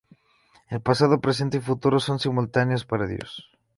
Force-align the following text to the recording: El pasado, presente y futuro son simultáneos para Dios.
El 0.67 0.81
pasado, 0.81 1.21
presente 1.21 1.57
y 1.57 1.61
futuro 1.61 1.99
son 1.99 2.17
simultáneos 2.17 2.85
para 2.85 3.05
Dios. 3.05 3.51